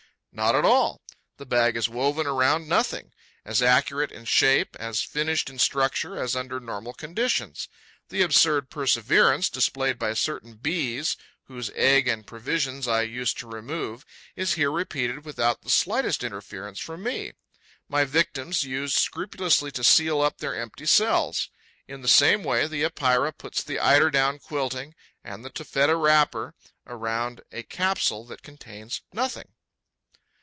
[0.33, 1.01] Not at all:
[1.35, 3.11] the bag is woven around nothing,
[3.43, 7.67] as accurate in shape, as finished in structure as under normal conditions.
[8.07, 11.17] The absurd perseverance displayed by certain Bees,
[11.47, 14.05] whose egg and provisions I used to remove,
[14.37, 17.33] is here repeated without the slightest interference from me.
[17.89, 21.49] My victims used scrupulously to seal up their empty cells.
[21.89, 24.95] In the same way, the Epeira puts the eiderdown quilting
[25.25, 26.55] and the taffeta wrapper
[26.85, 29.49] round a capsule that contains nothing.